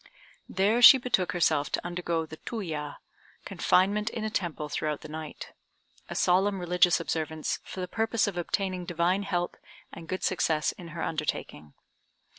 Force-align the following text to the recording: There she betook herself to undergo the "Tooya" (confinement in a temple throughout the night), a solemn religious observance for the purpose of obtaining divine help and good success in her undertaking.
There 0.49 0.81
she 0.81 0.97
betook 0.97 1.31
herself 1.33 1.71
to 1.73 1.85
undergo 1.85 2.25
the 2.25 2.37
"Tooya" 2.37 2.97
(confinement 3.45 4.09
in 4.09 4.23
a 4.23 4.31
temple 4.31 4.67
throughout 4.67 5.01
the 5.01 5.07
night), 5.07 5.53
a 6.09 6.15
solemn 6.15 6.57
religious 6.59 6.99
observance 6.99 7.59
for 7.63 7.81
the 7.81 7.87
purpose 7.87 8.25
of 8.25 8.35
obtaining 8.35 8.85
divine 8.85 9.21
help 9.21 9.57
and 9.93 10.07
good 10.09 10.23
success 10.23 10.71
in 10.71 10.87
her 10.87 11.03
undertaking. 11.03 11.75